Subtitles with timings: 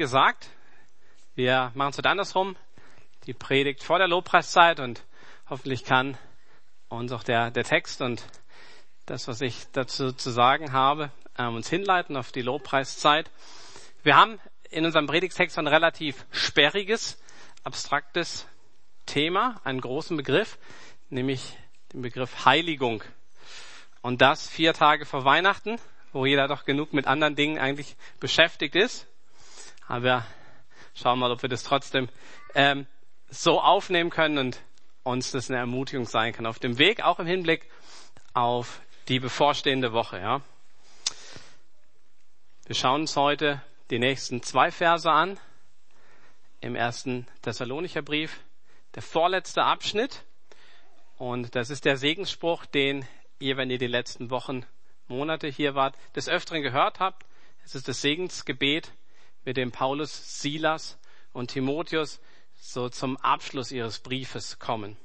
[0.00, 0.48] gesagt,
[1.34, 2.56] wir machen es heute andersrum.
[3.26, 5.04] Die Predigt vor der Lobpreiszeit und
[5.50, 6.16] hoffentlich kann
[6.88, 8.24] uns auch der, der Text und
[9.04, 13.30] das, was ich dazu zu sagen habe, ähm, uns hinleiten auf die Lobpreiszeit.
[14.02, 14.40] Wir haben
[14.70, 17.22] in unserem Predigtext ein relativ sperriges,
[17.62, 18.46] abstraktes
[19.04, 20.56] Thema, einen großen Begriff,
[21.10, 21.58] nämlich
[21.92, 23.04] den Begriff Heiligung.
[24.00, 25.78] Und das vier Tage vor Weihnachten,
[26.14, 29.06] wo jeder doch genug mit anderen Dingen eigentlich beschäftigt ist.
[29.90, 30.24] Aber
[30.94, 32.08] schauen wir mal, ob wir das trotzdem
[32.54, 32.86] ähm,
[33.28, 34.62] so aufnehmen können und
[35.02, 36.46] uns das eine Ermutigung sein kann.
[36.46, 37.68] Auf dem Weg, auch im Hinblick
[38.32, 40.20] auf die bevorstehende Woche.
[40.20, 40.42] Ja.
[42.66, 45.40] Wir schauen uns heute die nächsten zwei Verse an
[46.60, 48.38] im ersten Thessalonicher Brief,
[48.94, 50.22] der vorletzte Abschnitt.
[51.18, 53.04] Und das ist der Segensspruch, den
[53.40, 54.64] ihr, wenn ihr die letzten Wochen,
[55.08, 57.26] Monate hier wart, des Öfteren gehört habt.
[57.64, 58.92] Es ist das Segensgebet,
[59.50, 60.96] mit dem Paulus, Silas
[61.32, 62.20] und Timotheus
[62.54, 64.96] so zum Abschluss ihres Briefes kommen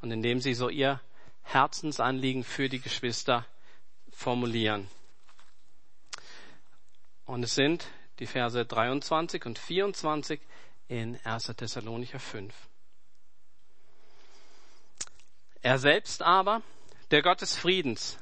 [0.00, 1.00] und indem sie so ihr
[1.44, 3.46] Herzensanliegen für die Geschwister
[4.10, 4.90] formulieren.
[7.26, 7.86] Und es sind
[8.18, 10.40] die Verse 23 und 24
[10.88, 11.54] in 1.
[11.56, 12.52] Thessalonicher 5.
[15.62, 16.60] Er selbst aber,
[17.12, 18.18] der Gott des Friedens,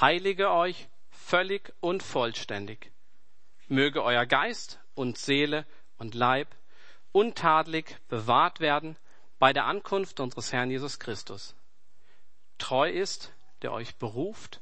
[0.00, 2.90] heilige euch völlig und vollständig.
[3.68, 5.66] Möge euer Geist und Seele
[5.98, 6.48] und Leib
[7.12, 8.96] untadelig bewahrt werden
[9.38, 11.54] bei der Ankunft unseres Herrn Jesus Christus.
[12.58, 13.32] Treu ist,
[13.62, 14.60] der euch beruft,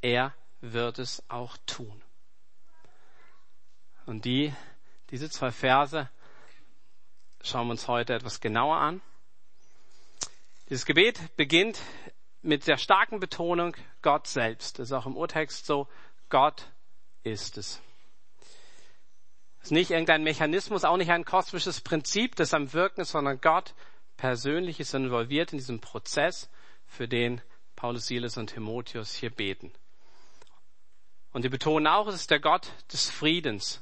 [0.00, 2.02] er wird es auch tun.
[4.06, 4.52] Und die,
[5.10, 6.08] diese zwei Verse
[7.42, 9.00] schauen wir uns heute etwas genauer an.
[10.68, 11.80] Dieses Gebet beginnt
[12.42, 14.78] mit der starken Betonung Gott selbst.
[14.78, 15.88] Das ist auch im Urtext so,
[16.28, 16.70] Gott
[17.22, 17.80] ist es.
[19.64, 23.72] Ist nicht irgendein Mechanismus, auch nicht ein kosmisches Prinzip, das am Wirken ist, sondern Gott
[24.18, 26.50] persönlich ist involviert in diesem Prozess,
[26.86, 27.40] für den
[27.74, 29.72] Paulus, Silas und Timotheus hier beten.
[31.32, 33.80] Und die betonen auch, es ist der Gott des Friedens.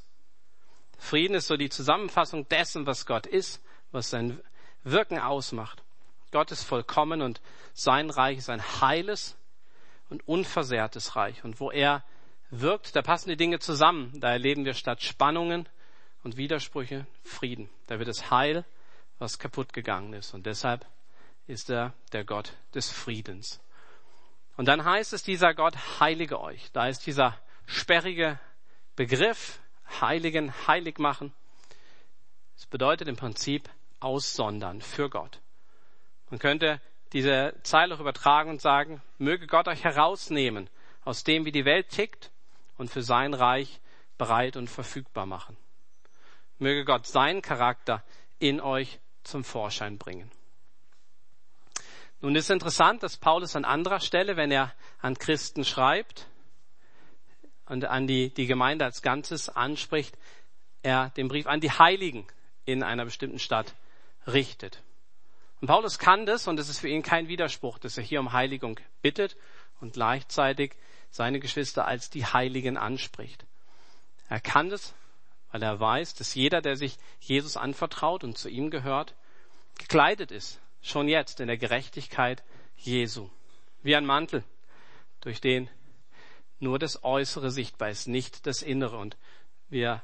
[0.98, 4.40] Frieden ist so die Zusammenfassung dessen, was Gott ist, was sein
[4.84, 5.82] Wirken ausmacht.
[6.30, 7.40] Gott ist vollkommen und
[7.74, 9.36] sein Reich ist ein heiles
[10.10, 11.42] und unversehrtes Reich.
[11.42, 12.04] Und wo er
[12.52, 14.12] wirkt, da passen die Dinge zusammen.
[14.20, 15.68] Da erleben wir statt Spannungen
[16.22, 17.68] und Widersprüche Frieden.
[17.86, 18.64] Da wird es Heil,
[19.18, 20.34] was kaputt gegangen ist.
[20.34, 20.86] Und deshalb
[21.46, 23.60] ist er der Gott des Friedens.
[24.56, 26.70] Und dann heißt es, dieser Gott heilige euch.
[26.72, 28.38] Da ist dieser sperrige
[28.96, 29.58] Begriff,
[30.00, 31.32] heiligen, heilig machen.
[32.56, 35.40] Es bedeutet im Prinzip aussondern für Gott.
[36.28, 36.80] Man könnte
[37.12, 40.68] diese Zeile auch übertragen und sagen, möge Gott euch herausnehmen
[41.04, 42.31] aus dem, wie die Welt tickt
[42.82, 43.80] und für sein Reich
[44.18, 45.56] bereit und verfügbar machen.
[46.58, 48.02] Möge Gott seinen Charakter
[48.40, 50.28] in euch zum Vorschein bringen.
[52.20, 56.26] Nun ist interessant, dass Paulus an anderer Stelle, wenn er an Christen schreibt
[57.66, 60.18] und an die, die Gemeinde als Ganzes anspricht,
[60.82, 62.26] er den Brief an die Heiligen
[62.64, 63.76] in einer bestimmten Stadt
[64.26, 64.82] richtet.
[65.60, 68.32] Und Paulus kann das, und es ist für ihn kein Widerspruch, dass er hier um
[68.32, 69.36] Heiligung bittet
[69.80, 70.74] und gleichzeitig
[71.12, 73.44] seine Geschwister als die Heiligen anspricht.
[74.28, 74.94] Er kann das,
[75.52, 79.14] weil er weiß, dass jeder, der sich Jesus anvertraut und zu ihm gehört,
[79.78, 82.42] gekleidet ist, schon jetzt in der Gerechtigkeit
[82.76, 83.28] Jesu.
[83.82, 84.42] Wie ein Mantel,
[85.20, 85.68] durch den
[86.58, 88.96] nur das Äußere sichtbar ist, nicht das Innere.
[88.96, 89.16] Und
[89.68, 90.02] wir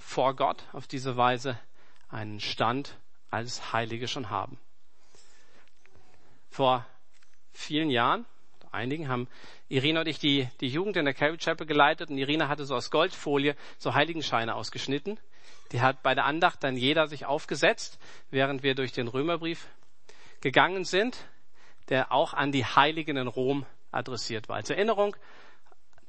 [0.00, 1.58] vor Gott auf diese Weise
[2.08, 2.96] einen Stand
[3.30, 4.58] als Heilige schon haben.
[6.48, 6.86] Vor
[7.52, 8.24] vielen Jahren
[8.70, 9.28] einigen haben
[9.68, 12.74] Irina und ich die, die Jugend in der Calvary Chapel geleitet und Irina hatte so
[12.74, 15.18] aus Goldfolie so Heiligenscheine ausgeschnitten.
[15.72, 17.98] Die hat bei der Andacht dann jeder sich aufgesetzt,
[18.30, 19.66] während wir durch den Römerbrief
[20.40, 21.18] gegangen sind,
[21.88, 24.56] der auch an die Heiligen in Rom adressiert war.
[24.56, 25.16] Als Erinnerung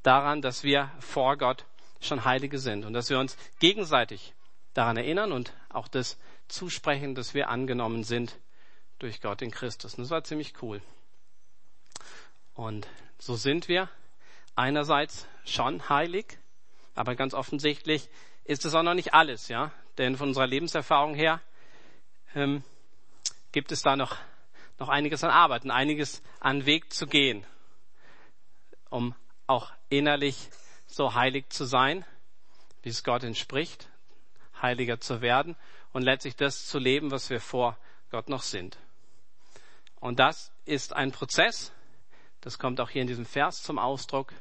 [0.04, 1.66] daran, dass wir vor Gott
[2.00, 4.34] schon Heilige sind und dass wir uns gegenseitig
[4.74, 8.40] daran erinnern und auch das zusprechen, dass wir angenommen sind
[9.00, 9.96] durch Gott in Christus.
[9.96, 10.82] Und das war ziemlich cool.
[12.54, 12.88] Und
[13.20, 13.90] so sind wir
[14.56, 16.38] einerseits schon heilig,
[16.96, 18.10] aber ganz offensichtlich
[18.44, 19.72] ist es auch noch nicht alles, ja.
[19.98, 21.42] Denn von unserer Lebenserfahrung her
[22.36, 22.64] ähm,
[23.52, 24.18] gibt es da noch,
[24.80, 27.46] noch einiges an Arbeit und einiges an Weg zu gehen,
[28.90, 29.16] um
[29.48, 30.50] auch innerlich
[30.86, 32.06] so heilig zu sein,
[32.84, 33.90] wie es Gott entspricht,
[34.62, 35.56] heiliger zu werden
[35.94, 37.78] und letztlich das zu leben, was wir vor
[38.12, 38.78] Gott noch sind.
[40.00, 41.74] Und das ist ein Prozess,
[42.42, 44.34] das kommt auch hier in diesem Vers zum Ausdruck.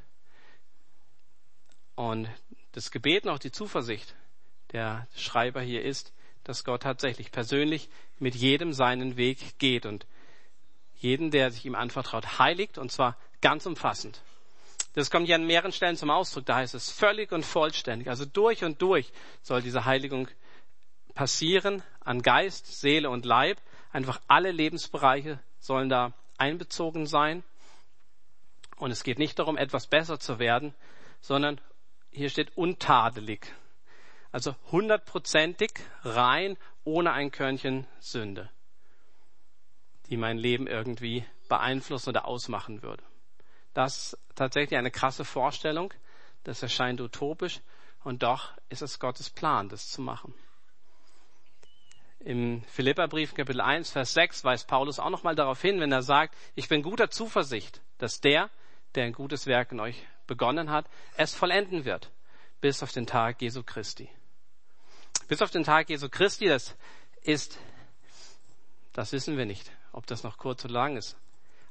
[1.94, 2.28] Und
[2.72, 4.14] das Gebet auch die Zuversicht,
[4.72, 6.12] der Schreiber hier ist,
[6.44, 7.88] dass Gott tatsächlich persönlich
[8.18, 10.06] mit jedem seinen Weg geht und
[10.98, 14.20] jeden, der sich ihm anvertraut, heiligt und zwar ganz umfassend.
[14.94, 16.46] Das kommt hier an mehreren Stellen zum Ausdruck.
[16.46, 18.08] Da heißt es völlig und vollständig.
[18.08, 19.12] Also durch und durch
[19.42, 20.28] soll diese Heiligung
[21.14, 23.58] passieren an Geist, Seele und Leib.
[23.92, 27.42] Einfach alle Lebensbereiche sollen da einbezogen sein.
[28.78, 30.74] Und es geht nicht darum, etwas besser zu werden,
[31.20, 31.60] sondern
[32.10, 33.52] hier steht untadelig.
[34.32, 38.50] Also hundertprozentig rein, ohne ein Körnchen Sünde,
[40.08, 43.02] die mein Leben irgendwie beeinflussen oder ausmachen würde.
[43.72, 45.92] Das ist tatsächlich eine krasse Vorstellung.
[46.44, 47.60] Das erscheint utopisch.
[48.04, 50.32] Und doch ist es Gottes Plan, das zu machen.
[52.20, 56.34] Im Philipperbrief Kapitel 1, Vers 6 weist Paulus auch nochmal darauf hin, wenn er sagt,
[56.54, 58.50] ich bin guter Zuversicht, dass der,
[58.96, 62.10] der ein gutes Werk in euch begonnen hat, es vollenden wird,
[62.60, 64.10] bis auf den Tag Jesu Christi.
[65.28, 66.76] Bis auf den Tag Jesu Christi, das
[67.22, 67.58] ist,
[68.92, 71.16] das wissen wir nicht, ob das noch kurz oder lang ist.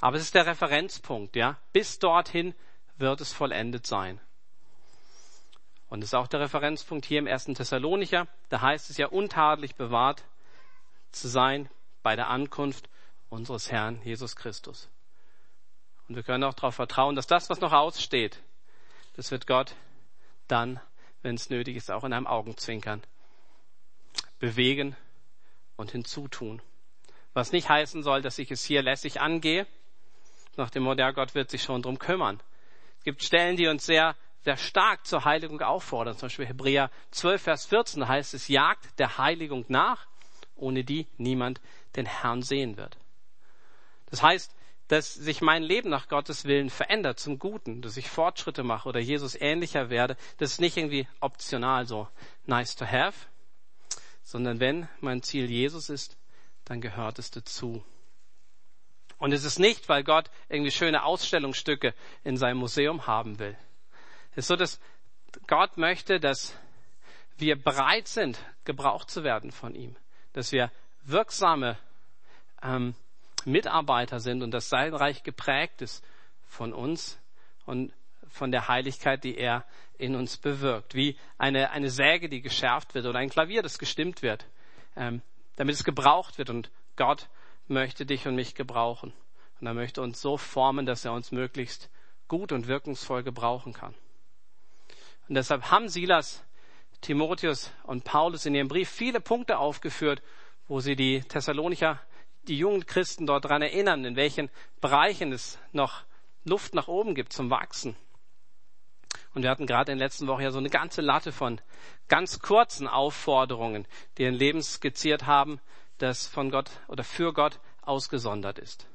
[0.01, 1.57] Aber es ist der Referenzpunkt, ja.
[1.73, 2.53] Bis dorthin
[2.97, 4.19] wird es vollendet sein.
[5.87, 8.27] Und es ist auch der Referenzpunkt hier im ersten Thessalonicher.
[8.49, 10.25] Da heißt es ja untadelig bewahrt
[11.11, 11.69] zu sein
[12.03, 12.89] bei der Ankunft
[13.29, 14.89] unseres Herrn Jesus Christus.
[16.07, 18.41] Und wir können auch darauf vertrauen, dass das, was noch aussteht,
[19.15, 19.75] das wird Gott
[20.47, 20.79] dann,
[21.21, 23.01] wenn es nötig ist, auch in einem Augenzwinkern
[24.39, 24.95] bewegen
[25.75, 26.61] und hinzutun.
[27.33, 29.65] Was nicht heißen soll, dass ich es hier lässig angehe,
[30.57, 32.39] nach dem Motto, ja, Gott wird sich schon drum kümmern.
[32.99, 36.17] Es gibt Stellen, die uns sehr, sehr stark zur Heiligung auffordern.
[36.17, 40.07] Zum Beispiel Hebräer 12, Vers 14, da heißt es, jagt der Heiligung nach,
[40.55, 41.59] ohne die niemand
[41.95, 42.97] den Herrn sehen wird.
[44.09, 44.54] Das heißt,
[44.87, 48.99] dass sich mein Leben nach Gottes Willen verändert zum Guten, dass ich Fortschritte mache oder
[48.99, 52.07] Jesus ähnlicher werde, das ist nicht irgendwie optional so
[52.45, 53.27] nice to have,
[54.23, 56.17] sondern wenn mein Ziel Jesus ist,
[56.65, 57.83] dann gehört es dazu.
[59.17, 61.93] Und es ist nicht, weil Gott irgendwie schöne Ausstellungsstücke
[62.23, 63.57] in seinem Museum haben will.
[64.31, 64.79] Es ist so, dass
[65.47, 66.55] Gott möchte, dass
[67.37, 69.95] wir bereit sind, gebraucht zu werden von ihm.
[70.33, 70.71] Dass wir
[71.03, 71.77] wirksame
[72.61, 72.95] ähm,
[73.45, 76.03] Mitarbeiter sind und dass sein Reich geprägt ist
[76.45, 77.19] von uns
[77.65, 77.93] und
[78.27, 79.65] von der Heiligkeit, die er
[79.97, 80.93] in uns bewirkt.
[80.93, 84.45] Wie eine, eine Säge, die geschärft wird oder ein Klavier, das gestimmt wird,
[84.95, 85.21] ähm,
[85.55, 86.49] damit es gebraucht wird.
[86.49, 87.29] Und Gott
[87.67, 89.13] möchte dich und mich gebrauchen.
[89.59, 91.89] Und er möchte uns so formen, dass er uns möglichst
[92.27, 93.93] gut und wirkungsvoll gebrauchen kann.
[95.27, 96.43] Und deshalb haben Silas,
[97.01, 100.21] Timotheus und Paulus in ihrem Brief viele Punkte aufgeführt,
[100.67, 101.99] wo sie die Thessalonicher,
[102.47, 104.49] die jungen Christen dort daran erinnern, in welchen
[104.81, 106.03] Bereichen es noch
[106.43, 107.95] Luft nach oben gibt zum Wachsen.
[109.33, 111.59] Und wir hatten gerade in der letzten Woche ja so eine ganze Latte von
[112.07, 113.85] ganz kurzen Aufforderungen,
[114.17, 115.59] die ein Leben skizziert haben,
[115.97, 118.87] das von Gott oder für Gott ausgesondert ist.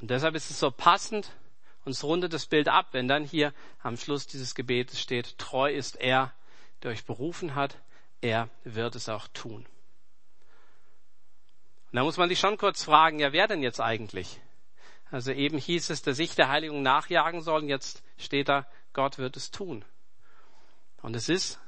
[0.00, 1.30] Und deshalb ist es so passend
[1.84, 3.52] und es rundet das Bild ab, wenn dann hier
[3.82, 6.32] am Schluss dieses Gebetes steht, treu ist er,
[6.82, 7.78] der euch berufen hat,
[8.20, 9.66] er wird es auch tun.
[11.94, 14.40] Und da muss man sich schon kurz fragen, ja, wer denn jetzt eigentlich?
[15.12, 19.18] Also eben hieß es, dass ich der Heiligung nachjagen soll, und jetzt steht da, Gott
[19.18, 19.84] wird es tun.
[21.02, 21.60] Und es ist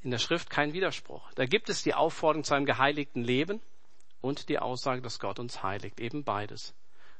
[0.00, 1.30] in der Schrift kein Widerspruch.
[1.34, 3.60] Da gibt es die Aufforderung zu einem geheiligten Leben
[4.22, 6.00] und die Aussage, dass Gott uns heiligt.
[6.00, 6.72] Eben beides.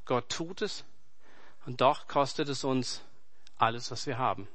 [0.07, 0.87] Gott tut es
[1.67, 3.05] und doch kostet es uns
[3.59, 4.49] alles, was wir haben.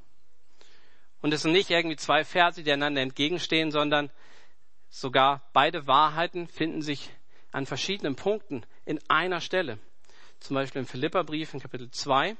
[1.21, 4.09] Und es sind nicht irgendwie zwei Verse, die einander entgegenstehen, sondern
[4.89, 7.11] sogar beide Wahrheiten finden sich
[7.51, 9.79] an verschiedenen Punkten in einer Stelle.
[10.39, 12.37] Zum Beispiel im Philipperbrief in Kapitel 2 in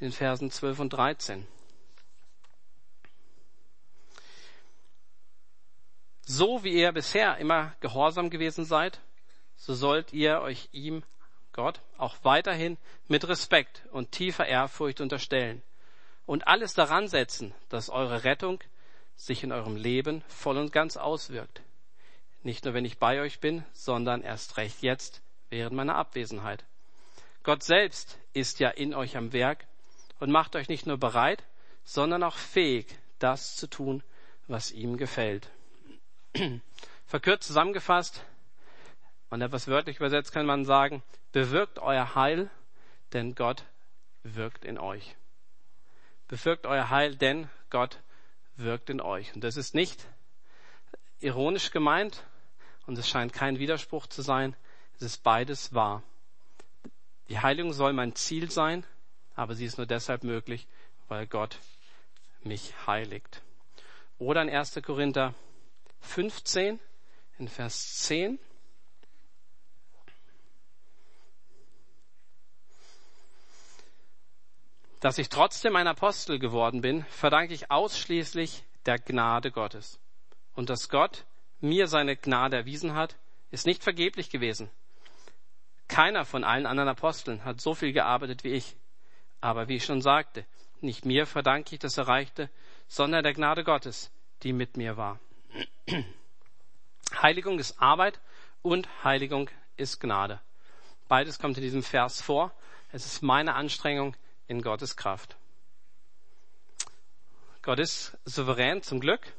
[0.00, 1.46] den Versen 12 und 13.
[6.22, 9.00] So wie ihr bisher immer gehorsam gewesen seid,
[9.56, 11.02] so sollt ihr euch ihm,
[11.52, 15.62] Gott, auch weiterhin mit Respekt und tiefer Ehrfurcht unterstellen
[16.26, 18.60] und alles daran setzen, dass eure Rettung
[19.16, 21.62] sich in eurem Leben voll und ganz auswirkt.
[22.42, 26.64] Nicht nur wenn ich bei euch bin, sondern erst recht jetzt während meiner Abwesenheit.
[27.42, 29.66] Gott selbst ist ja in euch am Werk
[30.20, 31.42] und macht euch nicht nur bereit,
[31.84, 32.86] sondern auch fähig,
[33.18, 34.02] das zu tun,
[34.46, 35.50] was ihm gefällt.
[37.06, 38.22] Verkürzt zusammengefasst
[39.30, 42.50] und etwas wörtlich übersetzt kann man sagen, bewirkt euer Heil,
[43.12, 43.64] denn Gott
[44.22, 45.16] wirkt in euch.
[46.28, 48.00] Bewirkt euer Heil, denn Gott
[48.56, 49.34] wirkt in euch.
[49.34, 50.06] Und das ist nicht
[51.20, 52.24] ironisch gemeint
[52.90, 54.56] und es scheint kein Widerspruch zu sein.
[54.96, 56.02] Es ist beides wahr.
[57.28, 58.84] Die Heiligung soll mein Ziel sein,
[59.36, 60.66] aber sie ist nur deshalb möglich,
[61.06, 61.60] weil Gott
[62.42, 63.42] mich heiligt.
[64.18, 64.80] Oder in 1.
[64.84, 65.34] Korinther
[66.00, 66.80] 15,
[67.38, 68.40] in Vers 10.
[74.98, 80.00] Dass ich trotzdem ein Apostel geworden bin, verdanke ich ausschließlich der Gnade Gottes.
[80.56, 81.24] Und dass Gott
[81.60, 83.16] mir seine Gnade erwiesen hat,
[83.50, 84.70] ist nicht vergeblich gewesen.
[85.88, 88.76] Keiner von allen anderen Aposteln hat so viel gearbeitet wie ich.
[89.40, 90.46] Aber wie ich schon sagte,
[90.80, 92.48] nicht mir verdanke ich das Erreichte,
[92.88, 94.10] sondern der Gnade Gottes,
[94.42, 95.18] die mit mir war.
[97.22, 98.20] Heiligung ist Arbeit
[98.62, 100.40] und Heiligung ist Gnade.
[101.08, 102.52] Beides kommt in diesem Vers vor.
[102.92, 104.16] Es ist meine Anstrengung,
[104.50, 105.36] in Gottes Kraft.
[107.62, 109.32] Gott ist souverän zum Glück,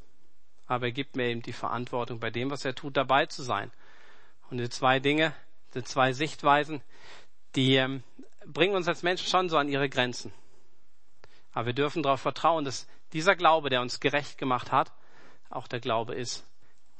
[0.71, 3.73] aber er gibt mir eben die Verantwortung, bei dem, was er tut, dabei zu sein.
[4.49, 5.35] Und die zwei Dinge,
[5.75, 6.81] die zwei Sichtweisen,
[7.55, 8.03] die ähm,
[8.45, 10.31] bringen uns als Menschen schon so an ihre Grenzen.
[11.51, 14.93] Aber wir dürfen darauf vertrauen, dass dieser Glaube, der uns gerecht gemacht hat,
[15.49, 16.45] auch der Glaube ist,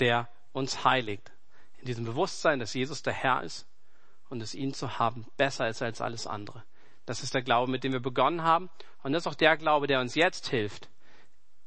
[0.01, 1.32] der uns heiligt.
[1.80, 3.66] In diesem Bewusstsein, dass Jesus der Herr ist
[4.28, 6.66] und es ihn zu haben besser ist als alles andere.
[7.06, 8.70] Das ist der Glaube, mit dem wir begonnen haben.
[9.01, 10.90] Und das ist auch der Glaube, der uns jetzt hilft,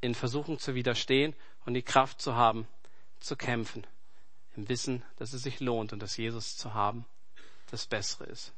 [0.02, 1.34] in Versuchung zu widerstehen
[1.64, 2.66] und die Kraft zu haben,
[3.20, 3.86] zu kämpfen.
[4.56, 7.06] Im Wissen, dass es sich lohnt und dass Jesus zu haben
[7.70, 8.52] das Bessere ist.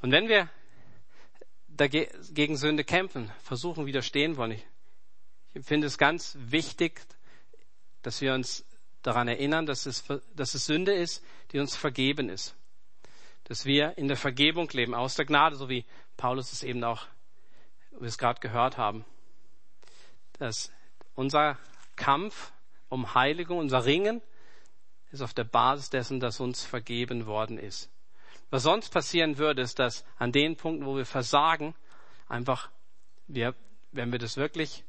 [0.00, 0.48] Und wenn wir
[1.68, 4.66] dagegen Sünde kämpfen, versuchen, widerstehen wollen, ich,
[5.54, 7.00] ich finde es ganz wichtig,
[8.02, 8.64] dass wir uns
[9.02, 10.04] daran erinnern, dass es,
[10.34, 12.54] dass es Sünde ist, die uns vergeben ist
[13.48, 15.84] dass wir in der Vergebung leben, aus der Gnade, so wie
[16.16, 17.06] Paulus es eben auch,
[17.92, 19.04] wie wir es gerade gehört haben.
[20.38, 20.72] Dass
[21.14, 21.58] unser
[21.96, 22.52] Kampf
[22.88, 24.22] um Heiligung, unser Ringen,
[25.10, 27.90] ist auf der Basis dessen, dass uns vergeben worden ist.
[28.50, 31.74] Was sonst passieren würde, ist, dass an den Punkten, wo wir versagen,
[32.28, 32.70] einfach
[33.26, 33.54] wir,
[33.92, 34.84] wenn wir das wirklich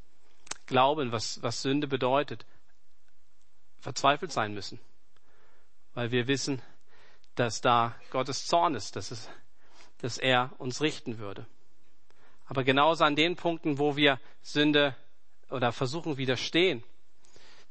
[0.65, 2.45] glauben, was, was Sünde bedeutet,
[3.79, 4.79] verzweifelt sein müssen.
[5.93, 6.61] Weil wir wissen,
[7.35, 9.29] dass da Gottes Zorn ist, dass, es,
[9.99, 11.45] dass er uns richten würde.
[12.45, 14.95] Aber genauso an den Punkten, wo wir Sünde
[15.49, 16.83] oder versuchen widerstehen,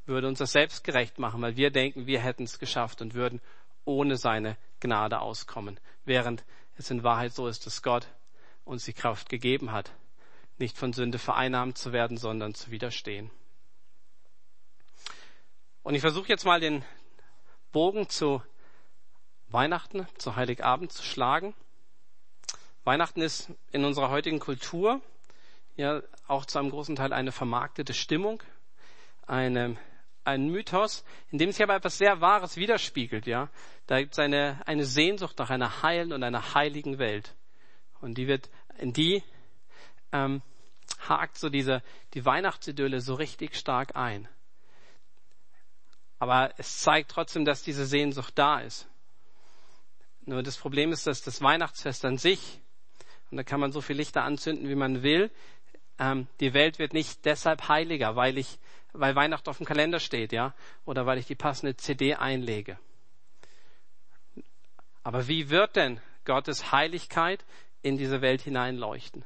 [0.07, 3.41] würde uns das selbstgerecht machen, weil wir denken, wir hätten es geschafft und würden
[3.85, 5.79] ohne seine Gnade auskommen.
[6.05, 6.45] Während
[6.77, 8.09] es in Wahrheit so ist, dass Gott
[8.65, 9.93] uns die Kraft gegeben hat,
[10.59, 13.31] nicht von Sünde vereinnahmt zu werden, sondern zu widerstehen.
[15.83, 16.85] Und ich versuche jetzt mal den
[17.73, 18.43] Bogen zu
[19.49, 21.55] Weihnachten zu Heiligabend zu schlagen.
[22.85, 25.01] Weihnachten ist in unserer heutigen Kultur
[25.79, 28.43] ja auch zu einem großen Teil eine vermarktete Stimmung,
[29.27, 29.77] eine,
[30.25, 33.27] ein Mythos, in dem sich aber etwas sehr Wahres widerspiegelt.
[33.27, 33.49] Ja,
[33.87, 37.35] da gibt es eine, eine Sehnsucht nach einer heilen und einer heiligen Welt,
[38.01, 39.23] und die wird in die
[40.13, 40.43] ähm,
[41.09, 41.83] hakt so diese
[42.15, 44.29] die Weihnachtsidylle so richtig stark ein.
[46.19, 48.89] Aber es zeigt trotzdem, dass diese Sehnsucht da ist.
[50.25, 52.61] Nur das Problem ist, dass das Weihnachtsfest an sich,
[53.31, 55.31] und da kann man so viel Lichter anzünden, wie man will,
[55.99, 58.59] ähm, die Welt wird nicht deshalb heiliger, weil ich,
[58.93, 62.79] weil Weihnachten auf dem Kalender steht, ja, oder weil ich die passende CD einlege.
[65.03, 67.45] Aber wie wird denn Gottes Heiligkeit
[67.83, 69.25] in diese Welt hineinleuchten?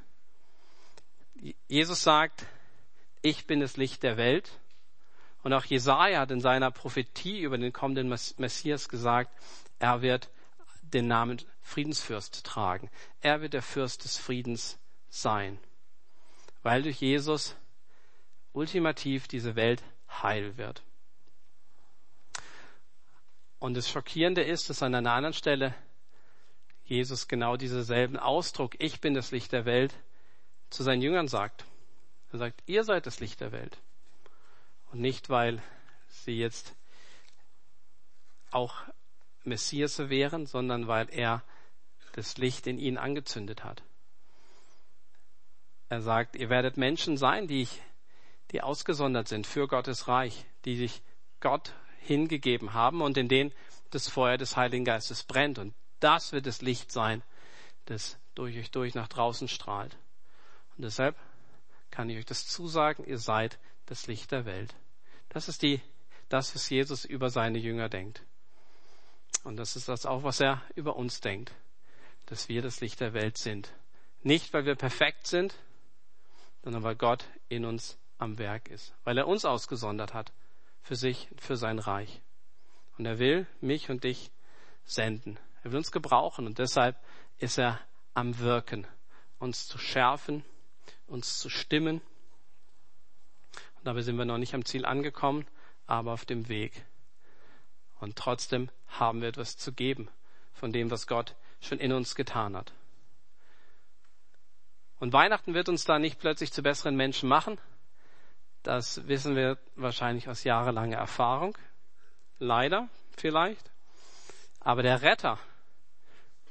[1.67, 2.47] Jesus sagt,
[3.21, 4.59] ich bin das Licht der Welt.
[5.43, 9.31] Und auch Jesaja hat in seiner Prophetie über den kommenden Messias gesagt,
[9.81, 10.31] er wird
[10.83, 12.91] den Namen Friedensfürst tragen.
[13.21, 15.59] Er wird der Fürst des Friedens sein,
[16.63, 17.57] weil durch Jesus
[18.53, 20.83] ultimativ diese Welt heil wird.
[23.59, 25.75] Und das Schockierende ist, dass an einer anderen Stelle
[26.85, 29.95] Jesus genau diesen selben Ausdruck, ich bin das Licht der Welt,
[30.69, 31.65] zu seinen Jüngern sagt.
[32.33, 33.79] Er sagt, ihr seid das Licht der Welt.
[34.91, 35.63] Und nicht, weil
[36.09, 36.75] sie jetzt
[38.51, 38.83] auch
[39.45, 41.43] Messias wären, sondern weil er
[42.13, 43.83] das Licht in ihnen angezündet hat.
[45.93, 47.69] Er sagt, ihr werdet Menschen sein, die,
[48.51, 51.03] die ausgesondert sind für Gottes Reich, die sich
[51.39, 53.53] Gott hingegeben haben und in denen
[53.91, 55.59] das Feuer des Heiligen Geistes brennt.
[55.59, 57.23] Und das wird das Licht sein,
[57.85, 59.99] das durch euch durch nach draußen strahlt.
[60.79, 61.15] Und deshalb
[61.91, 64.75] kann ich euch das zusagen, ihr seid das Licht der Welt.
[65.29, 65.83] Das ist die,
[66.31, 68.23] das, was Jesus über seine Jünger denkt.
[69.45, 71.53] Und das ist das auch, was er über uns denkt,
[72.25, 73.75] dass wir das Licht der Welt sind.
[74.23, 75.55] Nicht, weil wir perfekt sind,
[76.63, 80.33] sondern weil Gott in uns am Werk ist, weil er uns ausgesondert hat
[80.83, 82.23] für sich, für sein Reich.
[82.99, 84.31] Und er will mich und dich
[84.85, 85.39] senden.
[85.63, 86.97] Er will uns gebrauchen und deshalb
[87.39, 87.81] ist er
[88.15, 88.87] am Wirken,
[89.39, 90.45] uns zu schärfen,
[91.07, 92.01] uns zu stimmen,
[93.83, 95.45] Und dabei sind wir noch nicht am Ziel angekommen,
[95.89, 96.85] aber auf dem Weg.
[97.99, 100.09] Und trotzdem haben wir etwas zu geben
[100.53, 102.73] von dem, was Gott schon in uns getan hat.
[105.03, 107.59] Und Weihnachten wird uns da nicht plötzlich zu besseren Menschen machen.
[108.63, 111.59] Das wissen wir wahrscheinlich aus jahrelanger Erfahrung.
[112.39, 113.73] Leider vielleicht.
[114.61, 115.41] Aber der Retter,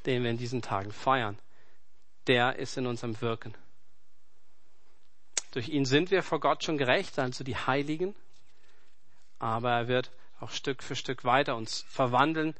[0.05, 1.39] den wir in diesen Tagen feiern,
[2.27, 3.55] der ist in unserem Wirken.
[5.51, 8.15] Durch ihn sind wir vor Gott schon gerecht, also die Heiligen.
[9.39, 12.53] Aber er wird auch Stück für Stück weiter uns verwandeln,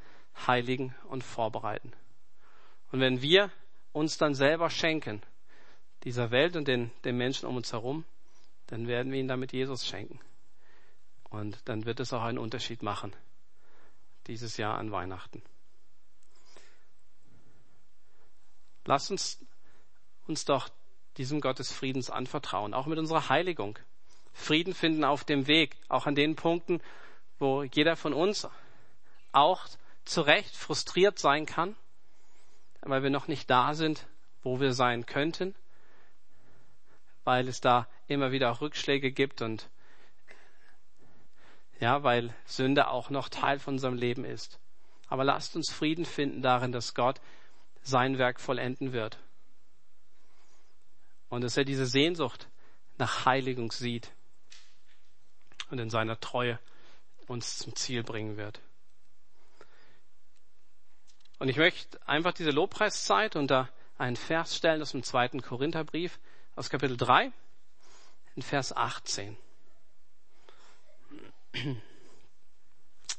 [0.48, 1.92] heiligen und vorbereiten.
[2.94, 3.52] Und wenn wir
[3.92, 5.22] uns dann selber schenken,
[6.04, 8.06] dieser Welt und den, den Menschen um uns herum,
[8.68, 10.20] dann werden wir ihn damit Jesus schenken.
[11.30, 13.14] Und dann wird es auch einen Unterschied machen,
[14.28, 15.42] dieses Jahr an Weihnachten.
[18.86, 19.40] Lasst uns
[20.28, 20.70] uns doch
[21.18, 23.78] diesem Gott des Friedens anvertrauen, auch mit unserer Heiligung.
[24.34, 26.82] Frieden finden auf dem Weg, auch an den Punkten,
[27.38, 28.48] wo jeder von uns
[29.34, 29.68] auch
[30.06, 31.76] zu Recht frustriert sein kann,
[32.82, 34.08] weil wir noch nicht da sind,
[34.42, 35.54] wo wir sein könnten,
[37.24, 39.70] weil es da immer wieder auch Rückschläge gibt und
[41.80, 44.60] ja, weil Sünde auch noch Teil von unserem Leben ist.
[45.08, 47.20] Aber lasst uns Frieden finden darin, dass Gott
[47.82, 49.18] sein Werk vollenden wird.
[51.30, 52.48] Und dass er diese Sehnsucht
[52.98, 54.12] nach Heiligung sieht
[55.72, 56.60] und in seiner Treue
[57.28, 58.62] uns zum Ziel bringen wird.
[61.40, 66.20] Und ich möchte einfach diese Lobpreiszeit unter einen Vers stellen aus dem zweiten Korintherbrief
[66.56, 67.32] aus Kapitel 3
[68.36, 69.38] in Vers 18.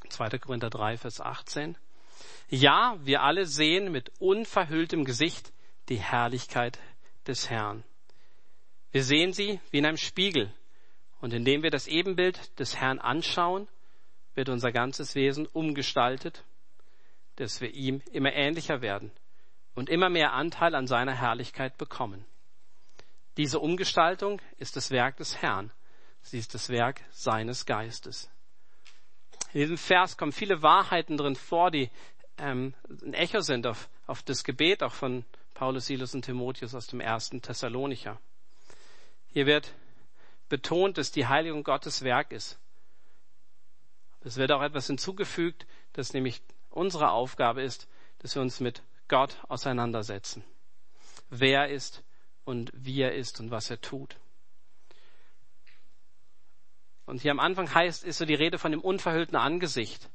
[0.09, 0.29] 2.
[0.39, 1.77] Korinther 3, Vers 18.
[2.49, 5.51] Ja, wir alle sehen mit unverhülltem Gesicht
[5.89, 6.79] die Herrlichkeit
[7.27, 7.83] des Herrn.
[8.91, 10.53] Wir sehen sie wie in einem Spiegel.
[11.19, 13.67] Und indem wir das Ebenbild des Herrn anschauen,
[14.35, 16.43] wird unser ganzes Wesen umgestaltet,
[17.37, 19.11] dass wir ihm immer ähnlicher werden
[19.73, 22.25] und immer mehr Anteil an seiner Herrlichkeit bekommen.
[23.37, 25.71] Diese Umgestaltung ist das Werk des Herrn.
[26.21, 28.29] Sie ist das Werk seines Geistes.
[29.53, 31.89] In diesem Vers kommen viele Wahrheiten drin vor, die
[32.37, 36.87] ähm, ein Echo sind auf, auf das Gebet auch von Paulus, Silas und Timotheus aus
[36.87, 38.19] dem ersten Thessalonicher.
[39.27, 39.73] Hier wird
[40.49, 42.59] betont, dass die Heiligung Gottes Werk ist.
[44.21, 47.87] Es wird auch etwas hinzugefügt, das nämlich unsere Aufgabe ist,
[48.19, 50.43] dass wir uns mit Gott auseinandersetzen.
[51.29, 52.03] Wer ist
[52.45, 54.17] und wie er ist und was er tut.
[57.05, 60.09] Und hier am Anfang heißt, ist so die Rede von dem unverhüllten Angesicht.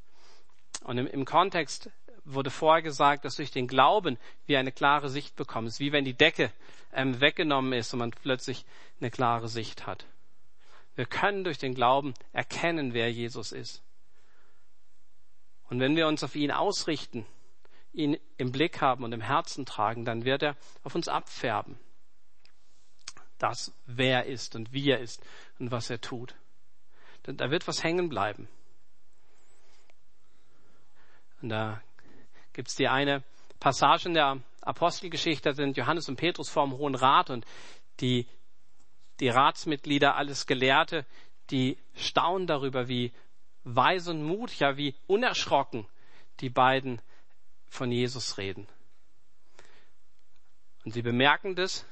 [0.84, 1.90] Und im, im Kontext
[2.24, 5.66] wurde vorher gesagt, dass durch den Glauben wir eine klare Sicht bekommen.
[5.66, 6.52] Es ist wie wenn die Decke
[6.92, 8.64] ähm, weggenommen ist und man plötzlich
[9.00, 10.06] eine klare Sicht hat.
[10.94, 13.82] Wir können durch den Glauben erkennen, wer Jesus ist.
[15.70, 17.26] Und wenn wir uns auf ihn ausrichten,
[17.92, 21.78] ihn im Blick haben und im Herzen tragen, dann wird er auf uns abfärben.
[23.38, 25.24] Das, wer er ist und wie er ist
[25.58, 26.34] und was er tut.
[27.22, 28.48] Da wird was hängen bleiben.
[31.40, 31.80] Und da
[32.52, 33.22] gibt es die eine
[33.60, 37.46] Passage in der Apostelgeschichte, da sind Johannes und Petrus vor dem Hohen Rat und
[38.00, 38.26] die,
[39.20, 41.06] die Ratsmitglieder, alles Gelehrte,
[41.50, 43.12] die staunen darüber, wie
[43.64, 45.86] weise und Mut, ja wie unerschrocken
[46.40, 47.00] die beiden
[47.68, 48.66] von Jesus reden.
[50.84, 51.86] Und sie bemerken das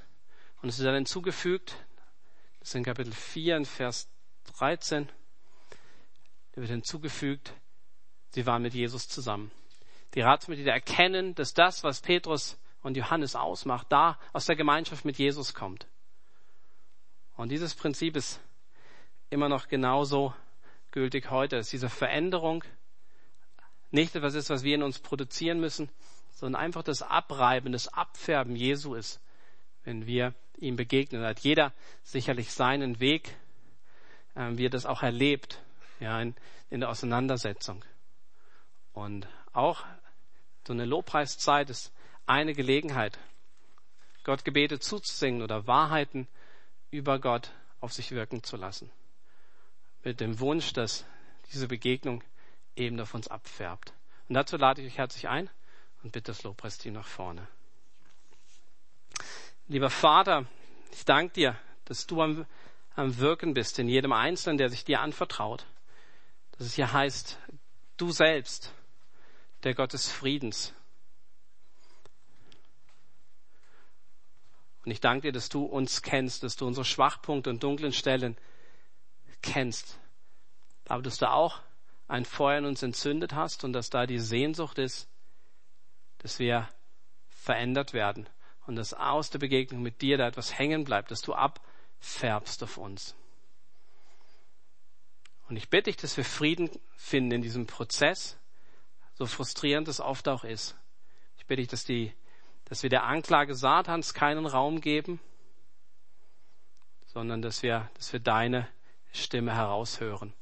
[0.62, 1.76] und es ist dann hinzugefügt,
[2.60, 4.08] das ist in Kapitel 4 in Vers
[4.58, 5.08] 13,
[6.52, 7.52] da wird hinzugefügt,
[8.30, 9.50] sie waren mit Jesus zusammen.
[10.14, 15.18] Die Ratsmitglieder erkennen, dass das, was Petrus und Johannes ausmacht, da aus der Gemeinschaft mit
[15.18, 15.86] Jesus kommt.
[17.36, 18.40] Und dieses Prinzip ist
[19.28, 20.34] immer noch genauso
[20.90, 22.64] gültig heute, dass diese Veränderung
[23.90, 25.90] nicht etwas ist, was wir in uns produzieren müssen,
[26.32, 29.20] sondern einfach das Abreiben, das Abfärben Jesu ist,
[29.86, 31.22] wenn wir ihm begegnen.
[31.22, 31.72] Da hat jeder
[32.02, 33.34] sicherlich seinen Weg,
[34.34, 35.62] äh, wie er das auch erlebt,
[36.00, 36.34] ja, in,
[36.68, 37.84] in der Auseinandersetzung.
[38.92, 39.84] Und auch
[40.66, 41.92] so eine Lobpreiszeit ist
[42.26, 43.18] eine Gelegenheit,
[44.24, 46.26] Gott Gebete zuzusingen oder Wahrheiten
[46.90, 48.90] über Gott auf sich wirken zu lassen.
[50.02, 51.04] Mit dem Wunsch, dass
[51.52, 52.24] diese Begegnung
[52.74, 53.92] eben auf uns abfärbt.
[54.28, 55.48] Und dazu lade ich euch herzlich ein
[56.02, 57.46] und bitte das Lobpreisteam nach vorne.
[59.68, 60.46] Lieber Vater,
[60.92, 62.46] ich danke dir, dass du am,
[62.94, 65.66] am Wirken bist in jedem Einzelnen, der sich dir anvertraut.
[66.52, 67.38] Dass es hier heißt,
[67.96, 68.72] du selbst
[69.64, 70.72] der Gott des Friedens.
[74.84, 78.36] Und ich danke dir, dass du uns kennst, dass du unsere Schwachpunkte und dunklen Stellen
[79.42, 79.98] kennst.
[80.86, 81.60] Aber dass du auch
[82.06, 85.08] ein Feuer in uns entzündet hast und dass da die Sehnsucht ist,
[86.18, 86.68] dass wir
[87.28, 88.28] verändert werden
[88.66, 92.78] und dass aus der Begegnung mit dir da etwas hängen bleibt, dass du abfärbst auf
[92.78, 93.14] uns.
[95.48, 98.36] Und ich bitte dich, dass wir Frieden finden in diesem Prozess,
[99.14, 100.76] so frustrierend es oft auch ist.
[101.38, 102.12] Ich bitte dich, dass, die,
[102.64, 105.20] dass wir der Anklage Satans keinen Raum geben,
[107.06, 108.68] sondern dass wir, dass wir deine
[109.12, 110.34] Stimme heraushören.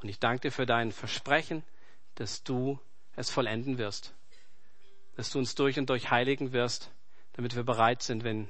[0.00, 1.64] Und ich danke dir für dein Versprechen,
[2.14, 2.78] dass du
[3.16, 4.14] es vollenden wirst,
[5.18, 6.92] dass du uns durch und durch heiligen wirst,
[7.32, 8.46] damit wir bereit sind, wenn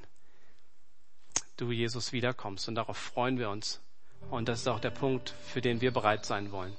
[1.57, 2.67] du Jesus wiederkommst.
[2.67, 3.81] Und darauf freuen wir uns.
[4.29, 6.75] Und das ist auch der Punkt, für den wir bereit sein wollen.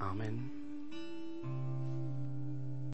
[0.00, 0.55] Amen.